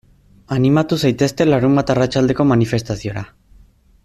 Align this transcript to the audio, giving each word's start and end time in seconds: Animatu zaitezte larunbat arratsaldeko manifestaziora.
Animatu 0.55 0.97
zaitezte 1.03 1.47
larunbat 1.49 1.93
arratsaldeko 1.97 2.49
manifestaziora. 2.53 3.27